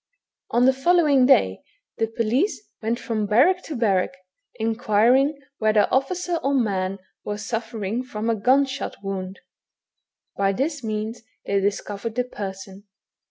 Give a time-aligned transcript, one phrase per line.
[0.49, 1.61] On the following day,
[1.99, 4.11] the police went from barrack THE HUMAN HYJENA.
[4.57, 4.73] 257 to barrack,
[5.19, 9.41] inquiring whether officer or man were suffer ing from a gun shot wound.
[10.35, 12.87] By this means they dis covered the person.